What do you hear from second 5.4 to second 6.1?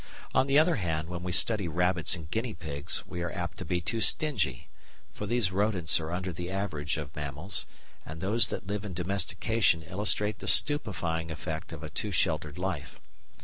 rodents